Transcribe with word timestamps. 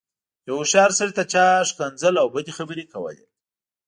يوه 0.47 0.57
هوښيار 0.59 0.89
سړي 0.99 1.13
ته 1.17 1.23
چا 1.33 1.45
ښکنځلې 1.69 2.19
او 2.21 2.27
بدې 2.35 2.51
خبرې 2.57 2.83
کولې. 2.93 3.25